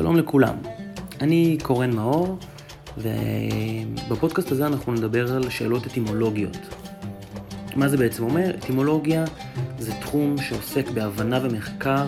שלום 0.00 0.16
לכולם, 0.16 0.54
אני 1.20 1.58
קורן 1.62 1.90
מאור, 1.90 2.38
ובפודקאסט 2.98 4.52
הזה 4.52 4.66
אנחנו 4.66 4.92
נדבר 4.92 5.32
על 5.32 5.50
שאלות 5.50 5.86
אטימולוגיות. 5.86 6.56
מה 7.76 7.88
זה 7.88 7.96
בעצם 7.96 8.22
אומר? 8.22 8.50
אטימולוגיה 8.50 9.24
זה 9.78 9.92
תחום 10.00 10.36
שעוסק 10.38 10.90
בהבנה 10.90 11.38
ומחקר 11.42 12.06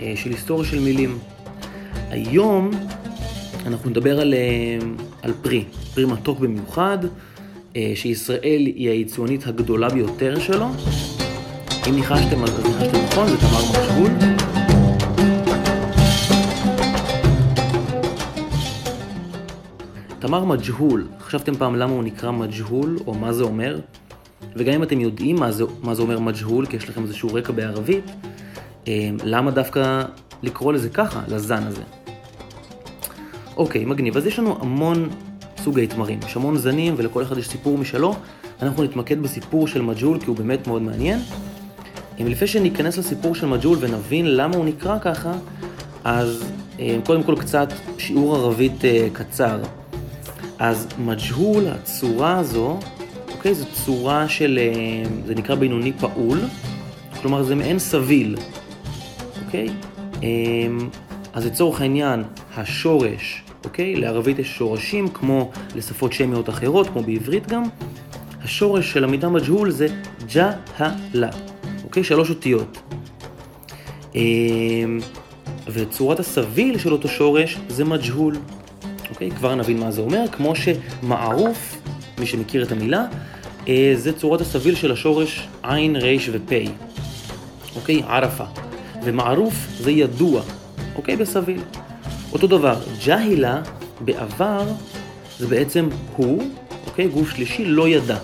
אה, 0.00 0.12
של 0.16 0.30
היסטוריה 0.30 0.70
של 0.70 0.80
מילים. 0.80 1.18
היום 2.10 2.70
אנחנו 3.66 3.90
נדבר 3.90 4.20
על, 4.20 4.34
אה, 4.34 4.78
על 5.22 5.32
פרי, 5.42 5.64
פרי 5.94 6.04
מתוק 6.04 6.38
במיוחד, 6.38 6.98
אה, 7.76 7.92
שישראל 7.94 8.62
היא 8.66 8.90
היצואנית 8.90 9.46
הגדולה 9.46 9.88
ביותר 9.88 10.38
שלו. 10.38 10.66
אם 11.88 11.94
ניחשתם, 11.94 12.44
אז 12.44 12.50
ניחשתם 12.66 13.04
נכון, 13.04 13.28
זה 13.28 13.36
תמר 13.36 13.60
משגול. 13.70 14.33
תמר 20.34 20.44
מג'הול, 20.44 21.06
חשבתם 21.20 21.54
פעם 21.54 21.76
למה 21.76 21.92
הוא 21.92 22.02
נקרא 22.02 22.30
מג'הול, 22.30 22.98
או 23.06 23.14
מה 23.14 23.32
זה 23.32 23.44
אומר? 23.44 23.80
וגם 24.56 24.74
אם 24.74 24.82
אתם 24.82 25.00
יודעים 25.00 25.36
מה 25.36 25.52
זה, 25.52 25.64
מה 25.82 25.94
זה 25.94 26.02
אומר 26.02 26.18
מג'הול, 26.18 26.66
כי 26.66 26.76
יש 26.76 26.88
לכם 26.88 27.02
איזשהו 27.02 27.34
רקע 27.34 27.52
בערבית, 27.52 28.04
אה, 28.88 29.10
למה 29.24 29.50
דווקא 29.50 30.02
לקרוא 30.42 30.72
לזה 30.72 30.88
ככה, 30.88 31.20
לזן 31.28 31.62
הזה? 31.62 31.82
אוקיי, 33.56 33.84
מגניב. 33.84 34.16
אז 34.16 34.26
יש 34.26 34.38
לנו 34.38 34.56
המון 34.60 35.08
סוגי 35.58 35.86
תמרים, 35.86 36.20
יש 36.26 36.36
המון 36.36 36.56
זנים 36.56 36.94
ולכל 36.96 37.22
אחד 37.22 37.38
יש 37.38 37.48
סיפור 37.48 37.78
משלו. 37.78 38.14
אנחנו 38.62 38.84
נתמקד 38.84 39.22
בסיפור 39.22 39.68
של 39.68 39.82
מג'הול 39.82 40.20
כי 40.20 40.26
הוא 40.26 40.36
באמת 40.36 40.66
מאוד 40.66 40.82
מעניין. 40.82 41.20
אם 42.20 42.26
לפני 42.26 42.46
שניכנס 42.46 42.98
לסיפור 42.98 43.34
של 43.34 43.46
מג'הול 43.46 43.78
ונבין 43.80 44.36
למה 44.36 44.56
הוא 44.56 44.64
נקרא 44.64 44.98
ככה, 44.98 45.32
אז 46.04 46.44
אה, 46.80 46.98
קודם 47.06 47.22
כל 47.22 47.34
קצת 47.38 47.68
שיעור 47.98 48.36
ערבית 48.36 48.84
אה, 48.84 49.08
קצר. 49.12 49.58
אז 50.58 50.88
מג'הול, 50.98 51.68
הצורה 51.68 52.38
הזו, 52.38 52.78
אוקיי, 53.32 53.54
זו 53.54 53.64
צורה 53.72 54.28
של, 54.28 54.58
אה, 54.58 55.02
זה 55.26 55.34
נקרא 55.34 55.54
בינוני 55.54 55.92
פעול, 55.92 56.40
כלומר 57.22 57.42
זה 57.42 57.54
מעין 57.54 57.78
סביל, 57.78 58.36
אוקיי? 59.44 59.68
אז 61.32 61.46
לצורך 61.46 61.80
העניין, 61.80 62.22
השורש, 62.56 63.42
אוקיי? 63.64 63.96
לערבית 63.96 64.38
יש 64.38 64.56
שורשים 64.56 65.08
כמו 65.08 65.50
לשפות 65.74 66.12
שמיות 66.12 66.48
אחרות, 66.48 66.88
כמו 66.88 67.02
בעברית 67.02 67.46
גם. 67.46 67.62
השורש 68.42 68.92
של 68.92 69.04
המילה 69.04 69.28
מג'הול 69.28 69.70
זה 69.70 69.86
ג'הלה, 70.32 71.30
אוקיי? 71.84 72.04
שלוש 72.04 72.30
אותיות. 72.30 72.78
וצורת 75.68 76.20
הסביל 76.20 76.78
של 76.78 76.92
אותו 76.92 77.08
שורש 77.08 77.58
זה 77.68 77.84
מג'הול. 77.84 78.34
אוקיי? 79.24 79.38
כבר 79.38 79.54
נבין 79.54 79.80
מה 79.80 79.90
זה 79.90 80.00
אומר, 80.00 80.24
כמו 80.32 80.52
שמערוף, 80.56 81.82
מי 82.18 82.26
שמכיר 82.26 82.62
את 82.62 82.72
המילה, 82.72 83.06
אה, 83.68 83.92
זה 83.96 84.12
צורת 84.12 84.40
הסביל 84.40 84.74
של 84.74 84.92
השורש 84.92 85.48
עין, 85.62 85.96
ריש 85.96 86.30
ופ', 86.32 86.52
אוקיי? 87.76 88.02
ערפה. 88.08 88.44
ומערוף 89.04 89.54
זה 89.80 89.90
ידוע, 89.90 90.42
אוקיי? 90.96 91.16
בסביל. 91.16 91.60
אותו 92.32 92.46
דבר, 92.46 92.76
ג'הילה 93.04 93.62
בעבר 94.00 94.62
זה 95.38 95.46
בעצם 95.46 95.88
הוא, 96.16 96.42
אוקיי? 96.86 97.08
גוף 97.08 97.30
שלישי 97.30 97.64
לא 97.64 97.88
ידע. 97.88 98.18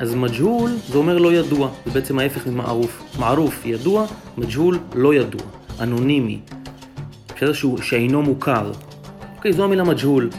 אז 0.00 0.14
מג'הול 0.14 0.70
זה 0.88 0.98
אומר 0.98 1.18
לא 1.18 1.32
ידוע, 1.32 1.70
זה 1.86 1.90
בעצם 1.90 2.18
ההפך 2.18 2.46
ממערוף. 2.46 3.02
מערוף 3.18 3.66
ידוע, 3.66 4.06
מג'הול 4.38 4.78
לא 4.94 5.14
ידוע, 5.14 5.42
אנונימי. 5.80 6.38
בסדר 7.36 7.52
שהוא 7.52 7.82
שאינו 7.82 8.22
מוכר. 8.22 8.72
אוקיי, 9.40 9.52
זו 9.52 9.64
המילה 9.64 9.84
מג'הול. 9.84 10.30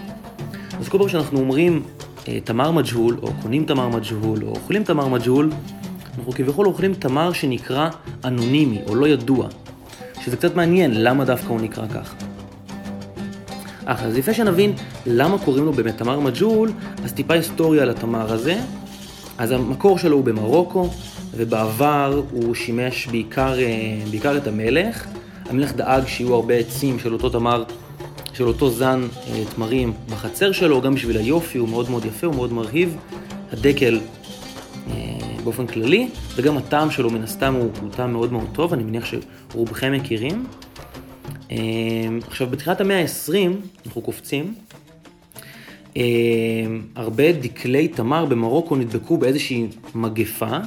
אז 0.80 0.90
כל 0.90 0.98
פעם 0.98 1.10
שאנחנו 1.10 1.40
אומרים 1.40 1.84
אה, 2.28 2.40
תמר 2.44 2.72
מג'הול, 2.72 3.18
או 3.22 3.32
קונים 3.42 3.66
תמר 3.66 3.90
מג'הול, 3.90 4.44
או 4.44 4.50
אוכלים 4.50 4.84
תמר 4.84 5.08
מג'הול, 5.08 5.52
אנחנו 6.18 6.32
כביכול 6.32 6.66
אוכלים 6.66 6.94
תמר 6.94 7.34
שנקרא 7.34 7.90
אנונימי, 8.26 8.82
או 8.88 8.96
לא 8.96 9.08
ידוע. 9.08 9.48
שזה 10.22 10.38
קצת 10.38 10.56
מעניין 10.56 11.04
למה 11.04 11.26
דווקא 11.26 11.48
הוא 11.48 11.62
נקרא 11.62 11.88
כך. 11.88 12.14
אך, 13.86 14.04
אז 14.04 14.18
לפני 14.18 14.34
שנבין 14.34 14.74
למה 15.06 15.38
קוראים 15.38 15.66
לו 15.66 15.74
באמת 15.74 15.98
תמר 15.98 16.20
מג'הול, 16.20 16.72
אז 17.04 17.14
טיפה 17.14 17.34
היסטוריה 17.34 17.84
על 17.84 17.90
התמר 17.90 18.34
הזה. 18.34 18.60
אז 19.38 19.52
המקור 19.52 19.98
שלו 19.98 20.16
הוא 20.16 20.24
במרוקו, 20.24 20.90
ובעבר 21.38 22.22
הוא 22.32 22.56
שימש 22.56 23.08
בעיקר, 23.08 23.60
אה, 23.60 24.00
בעיקר 24.12 24.38
את 24.38 24.48
המלך. 24.48 25.08
המלך 25.50 25.74
דאג 25.76 26.08
שיהיו 26.08 26.34
הרבה 26.34 26.54
עצים 26.54 27.00
של 27.00 27.14
אותו 27.14 27.30
תמר 27.30 27.64
של 28.34 28.47
אותו 28.47 28.69
זן 28.69 29.02
אה, 29.28 29.44
תמרים 29.56 29.94
בחצר 30.09 30.52
שלו, 30.52 30.81
גם 30.81 30.96
בשביל 30.96 31.18
היופי, 31.18 31.58
הוא 31.58 31.69
מאוד 31.69 31.90
מאוד 31.90 32.06
יפה, 32.06 32.28
הוא 32.28 32.36
מאוד 32.36 32.53
מרהיב. 32.53 32.97
הדקל 33.52 34.00
אה, 34.88 34.94
באופן 35.44 35.68
כללי, 35.68 36.09
וגם 36.36 36.58
הטעם 36.58 36.91
שלו 36.91 37.09
מן 37.09 37.24
הסתם 37.24 37.53
הוא, 37.53 37.70
הוא 37.81 37.91
טעם 37.91 38.12
מאוד 38.12 38.31
מאוד 38.31 38.47
טוב, 38.53 38.74
אני 38.74 38.84
מניח 38.84 39.06
שרובכם 39.06 39.91
מכירים. 39.91 40.46
אה, 41.52 41.58
עכשיו, 42.28 42.47
בתחילת 42.47 42.81
המאה 42.81 43.02
ה-20, 43.02 43.34
אנחנו 43.86 44.02
קופצים, 44.02 44.53
הרבה 46.96 47.31
דקלי 47.31 47.88
תמר 47.88 48.25
במרוקו 48.25 48.75
נדבקו 48.75 49.18
באיזושהי 49.18 49.68
מגפה, 49.96 50.58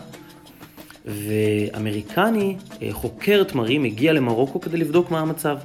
ואמריקני, 1.07 2.57
חוקר 2.91 3.45
תמרים, 3.45 3.85
הגיע 3.85 4.13
למרוקו 4.13 4.61
כדי 4.61 4.77
לבדוק 4.77 5.11
מה 5.11 5.21
המצב. 5.21 5.57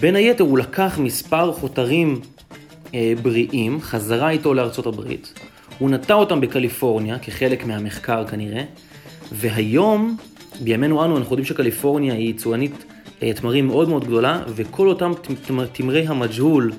בין 0.00 0.16
היתר 0.16 0.44
הוא 0.44 0.58
לקח 0.58 0.98
מספר 0.98 1.52
חותרים 1.52 2.20
אה, 2.94 3.12
בריאים, 3.22 3.80
חזרה 3.80 4.30
איתו 4.30 4.54
לארצות 4.54 4.86
הברית, 4.86 5.32
הוא 5.78 5.90
נטע 5.90 6.14
אותם 6.14 6.40
בקליפורניה 6.40 7.18
כחלק 7.18 7.66
מהמחקר 7.66 8.26
כנראה, 8.26 8.64
והיום, 9.32 10.16
בימינו 10.60 11.04
אנו, 11.04 11.16
אנחנו 11.16 11.32
יודעים 11.32 11.46
שקליפורניה 11.46 12.14
היא 12.14 12.30
יצואנית 12.30 12.84
אה, 13.22 13.32
תמרים 13.32 13.66
מאוד 13.66 13.88
מאוד 13.88 14.04
גדולה, 14.04 14.42
וכל 14.48 14.88
אותם 14.88 15.12
תמרי 15.72 16.06
המג'הול 16.06 16.72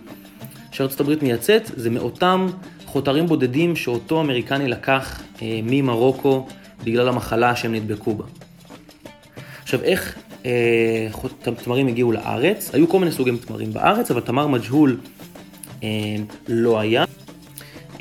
שארצות 0.71 0.99
הברית 0.99 1.23
מייצאת, 1.23 1.71
זה 1.75 1.89
מאותם 1.89 2.47
חותרים 2.85 3.25
בודדים 3.25 3.75
שאותו 3.75 4.21
אמריקני 4.21 4.67
לקח 4.67 5.21
אה, 5.41 5.59
ממרוקו 5.63 6.47
בגלל 6.83 7.07
המחלה 7.07 7.55
שהם 7.55 7.75
נדבקו 7.75 8.15
בה. 8.15 8.23
עכשיו, 9.63 9.83
איך 9.83 10.15
תמרים 11.63 11.87
הגיעו 11.87 12.11
לארץ. 12.11 12.69
היו 12.73 12.89
כל 12.89 12.99
מיני 12.99 13.11
סוגים 13.11 13.37
תמרים 13.37 13.73
בארץ, 13.73 14.11
אבל 14.11 14.21
תמר 14.21 14.47
מג'הול 14.47 14.99
אה, 15.83 15.89
לא 16.47 16.79
היה. 16.79 17.05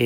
אה, 0.00 0.04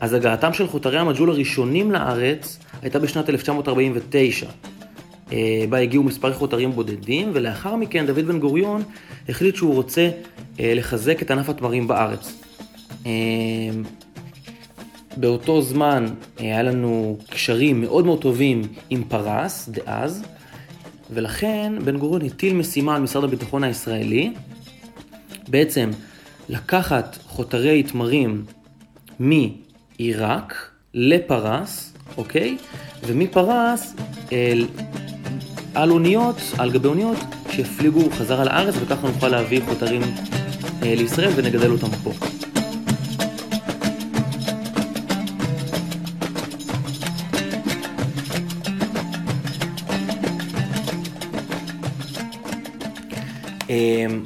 אז 0.00 0.14
הגעתם 0.14 0.52
של 0.52 0.68
חותרי 0.68 0.98
המג'הול 0.98 1.30
הראשונים 1.30 1.92
לארץ 1.92 2.58
הייתה 2.82 2.98
בשנת 2.98 3.30
1949. 3.30 4.46
בה 5.68 5.78
הגיעו 5.78 6.02
מספר 6.02 6.32
חותרים 6.32 6.72
בודדים, 6.72 7.30
ולאחר 7.32 7.76
מכן 7.76 8.06
דוד 8.06 8.26
בן 8.26 8.38
גוריון 8.38 8.82
החליט 9.28 9.56
שהוא 9.56 9.74
רוצה 9.74 10.10
לחזק 10.58 11.22
את 11.22 11.30
ענף 11.30 11.48
התמרים 11.48 11.88
בארץ. 11.88 12.42
באותו 15.16 15.62
זמן 15.62 16.06
היה 16.38 16.62
לנו 16.62 17.18
קשרים 17.30 17.80
מאוד 17.80 18.06
מאוד 18.06 18.20
טובים 18.20 18.62
עם 18.90 19.04
פרס 19.08 19.68
דאז, 19.68 20.22
ולכן 21.14 21.72
בן 21.84 21.98
גוריון 21.98 22.26
הטיל 22.26 22.54
משימה 22.54 22.96
על 22.96 23.02
משרד 23.02 23.24
הביטחון 23.24 23.64
הישראלי, 23.64 24.32
בעצם 25.48 25.90
לקחת 26.48 27.18
חותרי 27.26 27.82
תמרים 27.82 28.44
מעיראק 29.18 30.70
לפרס, 30.94 31.92
אוקיי? 32.16 32.56
ומפרס 33.06 33.94
אל, 34.32 34.66
על 35.74 35.90
אוניות, 35.90 36.36
על 36.58 36.70
גבי 36.70 36.88
אוניות, 36.88 37.18
שיפליגו 37.50 38.10
חזרה 38.10 38.44
לארץ, 38.44 38.74
וככה 38.80 39.06
נוכל 39.06 39.28
להביא 39.28 39.60
חותרים 39.68 40.02
אה, 40.82 40.94
לישראל 40.94 41.30
ונגדל 41.36 41.70
אותם 41.70 41.96
פה. 42.04 42.31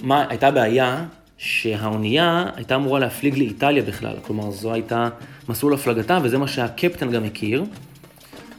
מה, 0.06 0.24
הייתה 0.28 0.50
בעיה 0.50 1.04
שהאונייה 1.38 2.46
הייתה 2.56 2.74
אמורה 2.74 2.98
להפליג 2.98 3.38
לאיטליה 3.38 3.82
בכלל, 3.82 4.16
כלומר 4.22 4.50
זו 4.50 4.72
הייתה 4.72 5.08
מסלול 5.48 5.74
הפלגתה 5.74 6.18
וזה 6.22 6.38
מה 6.38 6.48
שהקפטן 6.48 7.10
גם 7.10 7.24
הכיר. 7.24 7.64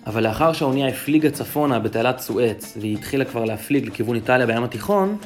אבל 0.08 0.24
לאחר 0.24 0.54
שהאונייה 0.54 0.88
הפליגה 0.88 1.30
צפונה 1.30 1.80
בתעלת 1.80 2.20
סואץ 2.20 2.78
והיא 2.82 2.98
התחילה 2.98 3.26
כבר 3.26 3.46
להפליג 3.46 3.86
לכיוון 3.86 4.16
איטליה 4.16 4.46
בים 4.46 4.64
התיכון, 4.64 5.18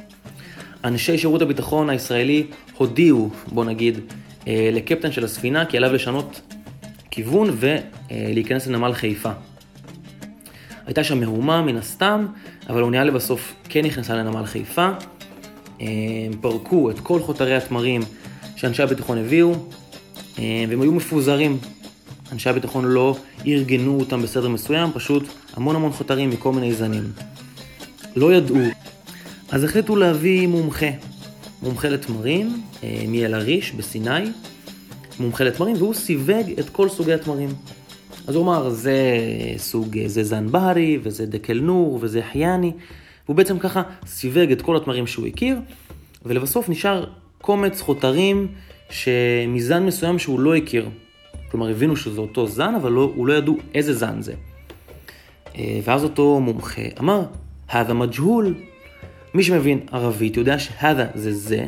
אנשי 0.84 1.18
שירות 1.18 1.42
הביטחון 1.42 1.90
הישראלי 1.90 2.48
הודיעו, 2.78 3.30
בוא 3.48 3.66
נגיד, 3.66 4.00
אה, 4.48 4.70
לקפטן 4.74 5.12
של 5.12 5.24
הספינה 5.24 5.66
כי 5.66 5.78
עליו 5.78 5.94
לשנות 5.94 6.42
כיוון 7.12 7.50
ולהיכנס 7.60 8.68
לנמל 8.68 8.94
חיפה. 8.94 9.32
הייתה 10.86 11.04
שם 11.04 11.20
מהומה 11.20 11.62
מן 11.62 11.78
הסתם, 11.78 12.28
אבל 12.70 12.82
האונייה 12.82 13.04
לבסוף 13.04 13.56
כן 13.70 13.86
נכנסה 13.86 14.16
לנמל 14.16 14.46
חיפה. 14.46 14.90
הם 15.82 16.34
פרקו 16.42 16.90
את 16.90 17.00
כל 17.00 17.22
חותרי 17.22 17.56
התמרים 17.56 18.02
שאנשי 18.56 18.84
הביטחון 18.84 19.18
הביאו, 19.18 19.56
והם 20.38 20.82
היו 20.82 20.92
מפוזרים. 20.92 21.58
אנשי 22.32 22.50
הביטחון 22.50 22.86
לא 22.86 23.16
ארגנו 23.48 24.00
אותם 24.00 24.22
בסדר 24.22 24.50
מסוים, 24.50 24.92
פשוט 24.94 25.24
המון 25.54 25.76
המון 25.76 25.92
חותרים 25.92 26.30
מכל 26.30 26.52
מיני 26.52 26.74
זנים. 26.74 27.04
לא 28.16 28.34
ידעו. 28.34 28.58
אז 29.50 29.64
החליטו 29.64 29.96
להביא 29.96 30.48
מומחה, 30.48 30.86
מומחה 31.64 31.90
לתמרים, 31.90 32.62
מאל 33.08 33.34
עריש 33.34 33.72
בסיני, 33.72 34.30
מומחה 35.20 35.44
לתמרים, 35.44 35.76
והוא 35.76 35.94
סיווג 35.94 36.60
את 36.60 36.70
כל 36.70 36.90
סוגי 36.90 37.14
התמרים. 37.14 37.50
אז 38.28 38.36
הוא 38.36 38.44
אמר, 38.44 38.70
זה 38.70 38.98
סוג, 39.58 39.98
זה 40.08 40.24
זנברי, 40.24 41.00
וזה 41.04 41.26
דקל 41.26 41.60
נור, 41.60 42.00
וזה 42.02 42.22
חייני. 42.32 42.72
והוא 43.26 43.36
בעצם 43.36 43.60
ככה 43.60 43.82
סיווג 44.06 44.52
את 44.52 44.62
כל 44.62 44.76
התמרים 44.76 45.08
שהוא 45.08 45.28
הכיר, 45.28 45.60
ולבסוף 46.26 46.70
נשאר 46.70 47.06
קומץ 47.42 47.82
חותרים 47.82 48.48
שמזן 48.90 49.86
מסוים 49.86 50.20
שהוא 50.20 50.40
לא 50.40 50.56
הכיר. 50.56 50.90
כלומר, 51.52 51.70
הבינו 51.70 51.96
שזה 51.96 52.22
אותו 52.22 52.48
זן, 52.48 52.76
אבל 52.76 52.92
לא, 52.92 53.12
הוא 53.16 53.28
לא 53.28 53.34
ידעו 53.34 53.58
איזה 53.74 53.94
זן 53.94 54.22
זה. 54.22 54.34
אה, 55.56 55.80
ואז 55.84 56.04
אותו 56.04 56.40
מומחה 56.40 56.82
אמר, 57.00 57.24
הדה 57.70 57.94
מג'הול. 57.94 58.56
מי 59.34 59.44
שמבין 59.44 59.80
ערבית 59.92 60.38
יודע 60.38 60.60
שהדה 60.60 61.06
זה 61.16 61.34
זה, 61.34 61.66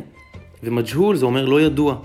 ומג'הול 0.63 1.15
זה 1.15 1.25
אומר 1.25 1.45
לא 1.45 1.61
ידוע. 1.61 1.95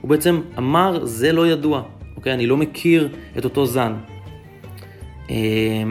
הוא 0.00 0.10
בעצם 0.10 0.40
אמר 0.58 1.04
זה 1.04 1.32
לא 1.32 1.48
ידוע, 1.48 1.82
אוקיי? 2.16 2.32
אני 2.32 2.46
לא 2.46 2.56
מכיר 2.56 3.08
את 3.38 3.44
אותו 3.44 3.66
זן. 3.66 3.92
אה, 5.30 5.36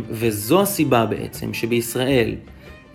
וזו 0.10 0.62
הסיבה 0.62 1.06
בעצם 1.06 1.54
שבישראל 1.54 2.36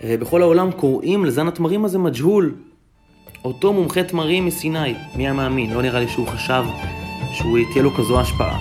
ובכל 0.05 0.43
העולם 0.43 0.73
קוראים 0.73 1.25
לזן 1.25 1.49
התמרים 1.49 1.85
הזה 1.85 1.99
מג'הול. 1.99 2.55
אותו 3.45 3.73
מומחה 3.73 4.03
תמרים 4.03 4.47
מסיני, 4.47 4.95
מי 5.17 5.23
היה 5.23 5.33
מאמין? 5.33 5.71
לא 5.71 5.83
נראה 5.83 6.01
לי 6.01 6.09
שהוא 6.09 6.27
חשב 6.27 6.65
שהוא 7.33 7.59
תהיה 7.73 7.83
לו 7.83 7.91
כזו 7.91 8.21
השפעה. 8.21 8.59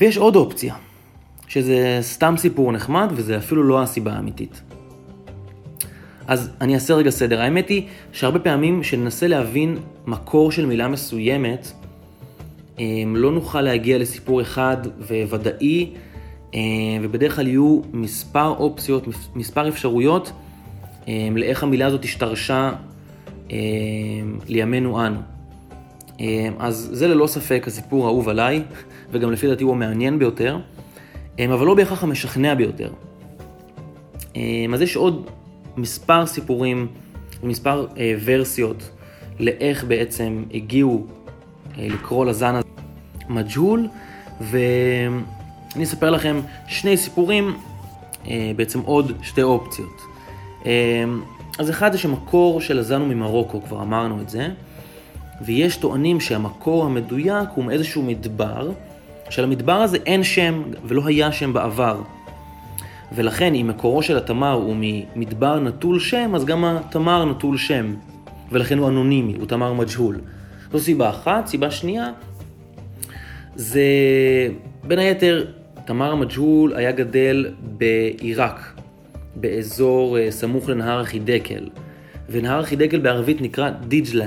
ויש 0.00 0.16
עוד 0.16 0.36
אופציה, 0.36 0.74
שזה 1.48 1.98
סתם 2.00 2.34
סיפור 2.36 2.72
נחמד 2.72 3.12
וזה 3.14 3.38
אפילו 3.38 3.62
לא 3.62 3.82
הסיבה 3.82 4.12
האמיתית. 4.12 4.71
אז 6.26 6.50
אני 6.60 6.74
אעשה 6.74 6.94
רגע 6.94 7.10
סדר. 7.10 7.40
האמת 7.40 7.68
היא 7.68 7.82
שהרבה 8.12 8.38
פעמים 8.38 8.80
כשננסה 8.80 9.26
להבין 9.26 9.78
מקור 10.06 10.52
של 10.52 10.66
מילה 10.66 10.88
מסוימת, 10.88 11.72
לא 13.06 13.32
נוכל 13.32 13.60
להגיע 13.60 13.98
לסיפור 13.98 14.40
אחד 14.40 14.76
וודאי, 15.28 15.90
ובדרך 17.02 17.36
כלל 17.36 17.46
יהיו 17.46 17.80
מספר 17.92 18.48
אופציות, 18.48 19.06
מספר 19.34 19.68
אפשרויות 19.68 20.32
לאיך 21.08 21.62
המילה 21.62 21.86
הזאת 21.86 22.04
השתרשה 22.04 22.72
לימינו 24.48 25.06
אנו. 25.06 25.20
אז 26.58 26.88
זה 26.92 27.08
ללא 27.08 27.26
ספק 27.26 27.64
הסיפור 27.66 28.04
האהוב 28.04 28.28
עליי, 28.28 28.62
וגם 29.12 29.32
לפי 29.32 29.46
דעתי 29.48 29.64
הוא 29.64 29.72
המעניין 29.72 30.18
ביותר, 30.18 30.58
אבל 31.38 31.66
לא 31.66 31.74
בהכרח 31.74 32.02
המשכנע 32.02 32.54
ביותר. 32.54 32.92
אז 34.74 34.80
יש 34.80 34.96
עוד 34.96 35.26
מספר 35.76 36.26
סיפורים 36.26 36.86
ומספר 37.42 37.86
אה, 37.96 38.14
ורסיות 38.24 38.90
לאיך 39.40 39.84
בעצם 39.84 40.44
הגיעו 40.54 41.06
אה, 41.78 41.86
לקרוא 41.90 42.26
לזן 42.26 42.54
הזה 42.54 42.68
מג'הול, 43.28 43.88
ואני 44.40 45.84
אספר 45.84 46.10
לכם 46.10 46.40
שני 46.68 46.96
סיפורים, 46.96 47.56
אה, 48.26 48.52
בעצם 48.56 48.80
עוד 48.80 49.12
שתי 49.22 49.42
אופציות. 49.42 50.00
אה, 50.66 51.04
אז 51.58 51.70
אחד 51.70 51.92
זה 51.92 51.98
שמקור 51.98 52.60
של 52.60 52.78
הזן 52.78 53.00
הוא 53.00 53.08
ממרוקו, 53.08 53.62
כבר 53.62 53.82
אמרנו 53.82 54.20
את 54.20 54.30
זה, 54.30 54.48
ויש 55.40 55.76
טוענים 55.76 56.20
שהמקור 56.20 56.84
המדויק 56.84 57.48
הוא 57.54 57.64
מאיזשהו 57.64 58.02
מדבר, 58.02 58.70
שלמדבר 59.30 59.72
הזה 59.72 59.98
אין 60.06 60.24
שם 60.24 60.62
ולא 60.84 61.02
היה 61.06 61.32
שם 61.32 61.52
בעבר. 61.52 62.02
ולכן 63.14 63.54
אם 63.54 63.68
מקורו 63.68 64.02
של 64.02 64.16
התמר 64.16 64.52
הוא 64.52 64.76
ממדבר 65.16 65.60
נטול 65.60 66.00
שם, 66.00 66.34
אז 66.34 66.44
גם 66.44 66.64
התמר 66.64 67.24
נטול 67.24 67.56
שם. 67.56 67.94
ולכן 68.52 68.78
הוא 68.78 68.88
אנונימי, 68.88 69.34
הוא 69.38 69.46
תמר 69.46 69.72
מג'הול. 69.72 70.20
זו 70.72 70.78
סיבה 70.78 71.10
אחת. 71.10 71.46
סיבה 71.46 71.70
שנייה, 71.70 72.10
זה 73.54 73.82
בין 74.84 74.98
היתר, 74.98 75.46
תמר 75.84 76.14
מג'הול 76.14 76.74
היה 76.74 76.92
גדל 76.92 77.46
בעיראק, 77.60 78.80
באזור 79.36 80.18
אה, 80.18 80.30
סמוך 80.30 80.68
לנהר 80.68 81.00
החידקל. 81.00 81.68
ונהר 82.30 82.60
החידקל 82.60 82.98
בערבית 82.98 83.40
נקרא 83.40 83.70
דיג'לה. 83.70 84.26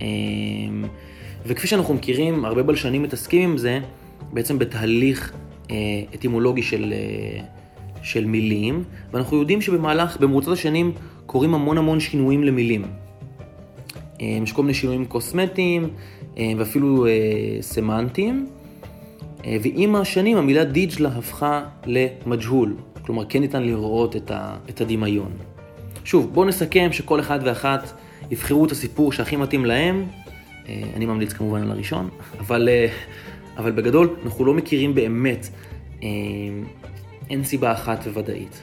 אמ, 0.00 0.06
וכפי 1.46 1.66
שאנחנו 1.66 1.94
מכירים, 1.94 2.44
הרבה 2.44 2.62
בלשנים 2.62 3.02
מתעסקים 3.02 3.50
עם 3.50 3.58
זה, 3.58 3.80
בעצם 4.32 4.58
בתהליך 4.58 5.32
אה, 5.70 5.76
אטימולוגי 6.14 6.62
של 6.62 6.92
אה, 6.92 7.40
של 8.02 8.24
מילים, 8.24 8.84
ואנחנו 9.12 9.36
יודעים 9.36 9.60
שבמהלך, 9.60 10.16
במרוצת 10.20 10.48
השנים, 10.48 10.92
קורים 11.26 11.54
המון 11.54 11.78
המון 11.78 12.00
שינויים 12.00 12.44
למילים. 12.44 12.82
אה, 14.20 14.38
יש 14.42 14.52
כל 14.52 14.62
מיני 14.62 14.74
שינויים 14.74 15.04
קוסמטיים 15.04 15.88
אה, 16.38 16.52
ואפילו 16.56 17.06
אה, 17.06 17.10
סמנטיים, 17.60 18.46
ועם 19.62 19.96
השנים 19.96 20.36
המילה 20.36 20.64
דיג'לה 20.64 21.08
הפכה 21.08 21.64
למג'הול, 21.86 22.76
כלומר 23.02 23.24
כן 23.28 23.40
ניתן 23.40 23.62
לראות 23.62 24.16
את 24.70 24.80
הדמיון. 24.80 25.30
שוב, 26.04 26.34
בואו 26.34 26.46
נסכם 26.46 26.88
שכל 26.92 27.20
אחד 27.20 27.38
ואחת 27.44 27.92
יבחרו 28.30 28.64
את 28.64 28.72
הסיפור 28.72 29.12
שהכי 29.12 29.36
מתאים 29.36 29.64
להם. 29.64 30.04
אני 30.96 31.06
ממליץ 31.06 31.32
כמובן 31.32 31.62
על 31.62 31.70
הראשון, 31.70 32.08
אבל, 32.38 32.68
אבל 33.56 33.70
בגדול 33.70 34.16
אנחנו 34.24 34.44
לא 34.44 34.54
מכירים 34.54 34.94
באמת 34.94 35.48
אין 37.30 37.44
סיבה 37.44 37.72
אחת 37.72 38.06
וודאית. 38.06 38.62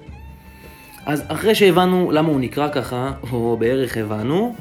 אז 1.05 1.23
אחרי 1.27 1.55
שהבנו 1.55 2.11
למה 2.11 2.29
הוא 2.29 2.39
נקרא 2.39 2.69
ככה, 2.69 3.11
או 3.31 3.57
בערך 3.57 3.97
הבנו, 3.97 4.55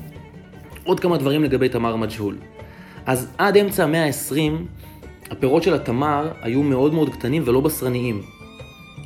עוד 0.84 1.00
כמה 1.00 1.18
דברים 1.18 1.44
לגבי 1.44 1.68
תמר 1.68 1.96
מג'הול. 1.96 2.37
אז 3.06 3.32
עד 3.38 3.56
אמצע 3.56 3.84
המאה 3.84 4.06
ה-20, 4.06 4.52
הפירות 5.30 5.62
של 5.62 5.75
התמר 5.75 6.32
היו 6.42 6.62
מאוד 6.62 6.94
מאוד 6.94 7.11
קטנים 7.11 7.42
ולא 7.46 7.61
בשרניים, 7.61 8.23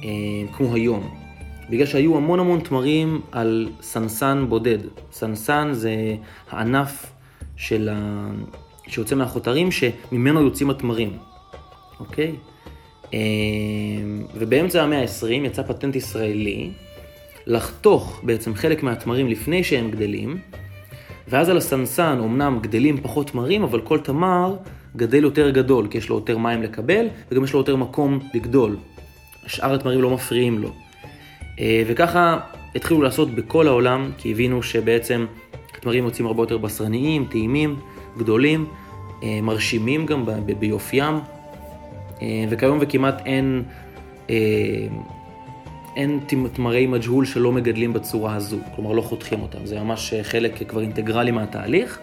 אה, 0.05 0.09
כמו 0.52 0.75
היום. 0.75 1.09
בגלל 1.71 1.87
שהיו 1.87 2.17
המון 2.17 2.40
המון 2.40 2.61
תמרים 2.61 3.21
על 3.33 3.69
סנסן 3.81 4.47
בודד. 4.49 4.78
סנסן 5.12 5.69
זה 5.73 5.93
הענף 6.50 7.12
של 7.57 7.88
ה... 7.93 8.28
שיוצא 8.87 9.14
מהחותרים 9.14 9.69
שממנו 9.71 10.43
יוצאים 10.43 10.71
התמרים, 10.71 11.17
אוקיי? 12.00 12.37
אמ, 13.12 13.19
ובאמצע 14.35 14.83
המאה 14.83 15.00
ה-20 15.00 15.27
יצא 15.47 15.62
פטנט 15.62 15.97
ישראלי 15.97 16.71
לחתוך 17.47 18.21
בעצם 18.23 18.55
חלק 18.55 18.83
מהתמרים 18.83 19.29
לפני 19.29 19.65
שהם 19.65 19.91
גדלים, 19.91 20.38
ואז 21.29 21.49
על 21.49 21.57
הסנסן 21.57 22.19
אמנם 22.25 22.59
גדלים 22.62 23.00
פחות 23.03 23.31
תמרים, 23.31 23.62
אבל 23.62 23.81
כל 23.81 23.99
תמר 23.99 24.57
גדל 24.97 25.23
יותר 25.23 25.50
גדול, 25.50 25.88
כי 25.91 25.99
יש 25.99 26.09
לו 26.09 26.17
יותר 26.17 26.38
מים 26.38 26.62
לקבל, 26.62 27.07
וגם 27.31 27.45
יש 27.45 27.53
לו 27.53 27.59
יותר 27.59 27.77
מקום 27.77 28.19
לגדול. 28.35 28.77
שאר 29.47 29.75
התמרים 29.75 30.03
לא 30.03 30.11
מפריעים 30.11 30.59
לו. 30.59 30.73
אה, 31.61 31.83
וככה 31.87 32.41
התחילו 32.75 33.03
לעשות 33.03 33.35
בכל 33.35 33.67
העולם, 33.67 34.11
כי 34.19 34.33
הבינו 34.33 34.62
שבעצם 34.62 35.27
התמרים 35.77 36.05
יוצאים 36.05 36.27
הרבה 36.27 36.43
יותר 36.43 36.59
בשרניים, 36.59 37.25
טעימים, 37.31 37.77
גדולים, 38.19 38.67
אה, 39.23 39.41
מרשימים 39.43 40.07
גם 40.07 40.25
ביופיים. 40.59 41.15
אה, 42.23 42.45
וכיום 42.49 42.79
וכמעט 42.81 43.23
אין, 43.27 43.63
אה, 44.31 44.37
אין 45.97 46.21
תמרי 46.53 46.87
מג'הול 46.87 47.25
שלא 47.25 47.53
מגדלים 47.53 47.93
בצורה 47.93 48.35
הזו, 48.35 48.59
כלומר 48.75 48.93
לא 48.93 49.03
חותכים 49.03 49.43
אותם, 49.43 49.67
זה 49.67 49.81
ממש 49.81 50.15
חלק 50.23 50.69
כבר 50.69 50.81
אינטגרלי 50.81 51.31
מהתהליך. 51.31 52.01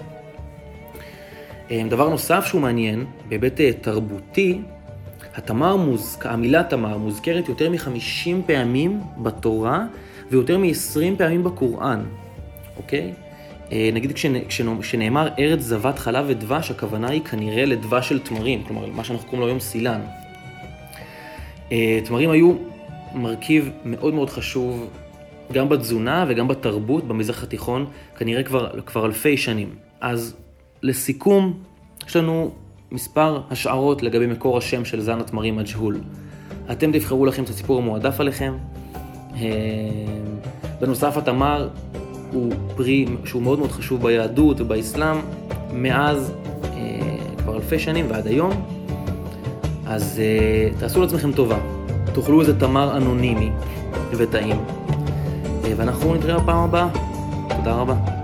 אה, 1.71 1.83
דבר 1.89 2.09
נוסף 2.09 2.45
שהוא 2.45 2.61
מעניין, 2.61 3.05
בהיבט 3.29 3.61
תרבותי, 3.81 4.59
התמר 5.35 5.75
מוז... 5.75 6.17
המילה 6.21 6.63
תמר 6.63 6.97
מוזכרת 6.97 7.49
יותר 7.49 7.69
מ-50 7.69 8.29
פעמים 8.45 9.01
בתורה 9.17 9.85
ויותר 10.31 10.57
מ-20 10.57 11.17
פעמים 11.17 11.43
בקוראן, 11.43 12.03
אוקיי? 12.77 13.13
נגיד 13.71 14.13
כשנאמר 14.79 15.27
ארץ 15.39 15.59
זבת 15.59 15.99
חלב 15.99 16.25
ודבש, 16.27 16.71
הכוונה 16.71 17.09
היא 17.09 17.21
כנראה 17.21 17.65
לדבש 17.65 18.09
של 18.09 18.19
תמרים, 18.19 18.63
כלומר 18.63 18.85
מה 18.85 19.03
שאנחנו 19.03 19.25
קוראים 19.25 19.41
לו 19.41 19.47
היום 19.47 19.59
סילן. 19.59 20.01
תמרים 22.05 22.29
היו 22.29 22.53
מרכיב 23.15 23.69
מאוד 23.85 24.13
מאוד 24.13 24.29
חשוב 24.29 24.89
גם 25.51 25.69
בתזונה 25.69 26.25
וגם 26.27 26.47
בתרבות 26.47 27.07
במזרח 27.07 27.43
התיכון, 27.43 27.85
כנראה 28.17 28.43
כבר, 28.43 28.81
כבר 28.81 29.05
אלפי 29.05 29.37
שנים. 29.37 29.75
אז 30.01 30.35
לסיכום, 30.83 31.53
יש 32.07 32.15
לנו 32.15 32.51
מספר 32.91 33.41
השערות 33.51 34.03
לגבי 34.03 34.27
מקור 34.27 34.57
השם 34.57 34.85
של 34.85 35.01
זן 35.01 35.19
התמרים 35.19 35.55
מג'הול. 35.55 36.01
אתם 36.71 36.91
תבחרו 36.91 37.25
לכם 37.25 37.43
את 37.43 37.49
הסיפור 37.49 37.77
המועדף 37.77 38.19
עליכם. 38.19 38.53
אה, 39.35 39.41
בנוסף, 40.81 41.17
התמר 41.17 41.69
הוא 42.35 42.51
פרי 42.75 43.05
שהוא 43.25 43.41
מאוד 43.41 43.59
מאוד 43.59 43.71
חשוב 43.71 44.01
ביהדות 44.01 44.61
ובאסלאם 44.61 45.17
מאז 45.73 46.33
אה, 46.63 46.69
כבר 47.37 47.55
אלפי 47.55 47.79
שנים 47.79 48.05
ועד 48.09 48.27
היום. 48.27 48.51
אז 49.87 50.21
אה, 50.23 50.69
תעשו 50.79 51.01
לעצמכם 51.01 51.31
טובה, 51.31 51.57
תאכלו 52.13 52.41
איזה 52.41 52.59
תמר 52.59 52.97
אנונימי 52.97 53.49
וטעים. 54.11 54.57
ואנחנו 55.77 56.15
נתראה 56.15 56.39
בפעם 56.39 56.57
הבאה. 56.57 56.89
תודה 57.49 57.73
רבה. 57.73 58.14